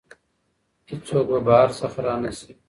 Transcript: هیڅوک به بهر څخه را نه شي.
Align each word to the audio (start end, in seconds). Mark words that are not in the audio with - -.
هیڅوک 0.89 1.25
به 1.31 1.39
بهر 1.47 1.69
څخه 1.79 1.99
را 2.05 2.15
نه 2.23 2.31
شي. 2.37 2.51